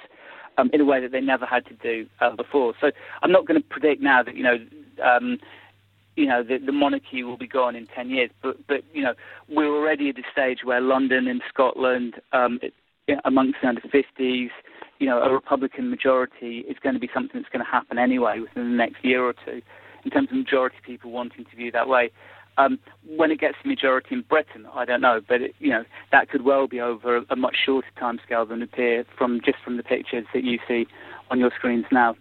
Um, 0.56 0.70
in 0.72 0.80
a 0.80 0.84
way 0.84 1.00
that 1.00 1.10
they 1.10 1.20
never 1.20 1.44
had 1.46 1.66
to 1.66 1.74
do 1.74 2.06
uh, 2.20 2.36
before. 2.36 2.74
So 2.80 2.92
I'm 3.22 3.32
not 3.32 3.44
going 3.44 3.60
to 3.60 3.68
predict 3.68 4.00
now 4.00 4.22
that 4.22 4.36
you 4.36 4.44
know 4.44 4.58
um, 5.04 5.38
you 6.16 6.26
know, 6.26 6.42
the, 6.42 6.58
the 6.58 6.72
monarchy 6.72 7.22
will 7.22 7.36
be 7.36 7.46
gone 7.46 7.74
in 7.74 7.86
10 7.86 8.10
years. 8.10 8.30
But, 8.42 8.66
but, 8.66 8.82
you 8.92 9.02
know, 9.02 9.14
we're 9.48 9.74
already 9.74 10.08
at 10.10 10.18
a 10.18 10.22
stage 10.30 10.60
where 10.64 10.80
London 10.80 11.26
and 11.26 11.42
Scotland, 11.48 12.14
um, 12.32 12.60
amongst 13.24 13.58
the 13.62 13.68
under 13.68 13.80
50s, 13.82 14.50
you 14.98 15.06
know, 15.06 15.20
a 15.20 15.32
Republican 15.32 15.90
majority 15.90 16.64
is 16.68 16.76
going 16.82 16.94
to 16.94 17.00
be 17.00 17.10
something 17.12 17.40
that's 17.40 17.52
going 17.52 17.64
to 17.64 17.70
happen 17.70 17.98
anyway 17.98 18.40
within 18.40 18.70
the 18.70 18.76
next 18.76 19.04
year 19.04 19.22
or 19.24 19.34
two, 19.44 19.60
in 20.04 20.10
terms 20.10 20.28
of 20.30 20.36
majority 20.36 20.76
of 20.78 20.84
people 20.84 21.10
wanting 21.10 21.44
to 21.44 21.56
view 21.56 21.70
that 21.72 21.88
way. 21.88 22.10
Um, 22.56 22.78
when 23.04 23.32
it 23.32 23.40
gets 23.40 23.56
to 23.62 23.68
majority 23.68 24.14
in 24.14 24.22
Britain, 24.22 24.66
I 24.72 24.84
don't 24.84 25.00
know, 25.00 25.20
but 25.26 25.42
it, 25.42 25.56
you 25.58 25.70
know 25.70 25.84
that 26.12 26.30
could 26.30 26.44
well 26.44 26.68
be 26.68 26.80
over 26.80 27.16
a, 27.16 27.24
a 27.30 27.34
much 27.34 27.56
shorter 27.66 27.88
timescale 28.00 28.48
than 28.48 28.62
appear 28.62 29.04
from 29.18 29.40
just 29.44 29.58
from 29.64 29.76
the 29.76 29.82
pictures 29.82 30.24
that 30.32 30.44
you 30.44 30.60
see 30.68 30.86
on 31.32 31.40
your 31.40 31.50
screens 31.56 31.86
now. 31.90 32.12